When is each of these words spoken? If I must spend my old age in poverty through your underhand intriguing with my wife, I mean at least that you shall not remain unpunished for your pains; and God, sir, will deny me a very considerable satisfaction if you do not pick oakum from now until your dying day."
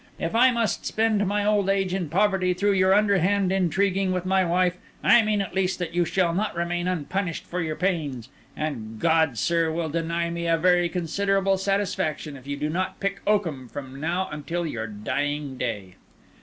If 0.17 0.33
I 0.33 0.49
must 0.49 0.83
spend 0.83 1.27
my 1.27 1.45
old 1.45 1.69
age 1.69 1.93
in 1.93 2.09
poverty 2.09 2.55
through 2.55 2.71
your 2.71 2.91
underhand 2.91 3.51
intriguing 3.51 4.11
with 4.11 4.25
my 4.25 4.43
wife, 4.43 4.77
I 5.03 5.21
mean 5.21 5.41
at 5.43 5.53
least 5.53 5.77
that 5.77 5.93
you 5.93 6.05
shall 6.05 6.33
not 6.33 6.55
remain 6.55 6.87
unpunished 6.87 7.45
for 7.45 7.61
your 7.61 7.75
pains; 7.75 8.27
and 8.57 8.97
God, 8.97 9.37
sir, 9.37 9.69
will 9.71 9.89
deny 9.89 10.31
me 10.31 10.47
a 10.47 10.57
very 10.57 10.89
considerable 10.89 11.55
satisfaction 11.59 12.35
if 12.35 12.47
you 12.47 12.57
do 12.57 12.67
not 12.67 12.99
pick 12.99 13.21
oakum 13.27 13.67
from 13.69 13.99
now 14.01 14.27
until 14.31 14.65
your 14.65 14.87
dying 14.87 15.55
day." 15.59 15.97